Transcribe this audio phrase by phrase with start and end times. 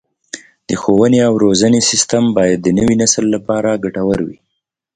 [0.67, 4.37] د ښوونې او روزنې سیستم باید د نوي نسل لپاره ګټور وي.